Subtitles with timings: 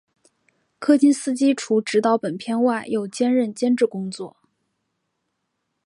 [0.79, 4.35] 柯金斯基除执导本片外又兼任监制工作。